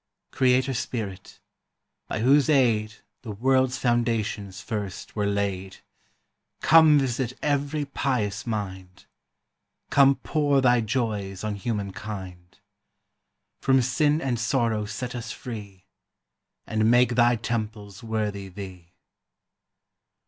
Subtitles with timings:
[0.31, 1.39] ]Creator Spirit,
[2.07, 5.77] by whose aid The world's foundations first were laid,
[6.59, 9.05] Come visit every pious mind.
[9.91, 12.57] Come pour thy joys on human kind;
[13.61, 15.85] From sin and sorrow set us free,
[16.65, 18.93] And make thy temples worthy thee.